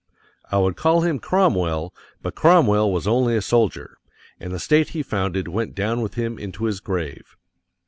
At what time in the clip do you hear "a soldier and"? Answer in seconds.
3.37-4.51